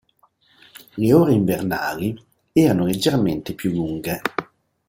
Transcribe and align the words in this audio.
Le 0.97 1.13
ore 1.13 1.31
invernali 1.33 2.19
erano 2.53 2.87
leggermente 2.87 3.53
più 3.53 3.69
lunghe. 3.71 4.19